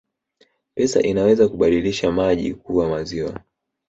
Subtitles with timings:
[0.75, 3.39] Pesa inaweza kubadilisha maji kuwa maziwa